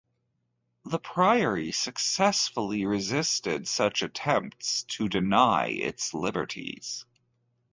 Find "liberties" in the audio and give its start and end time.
6.15-7.05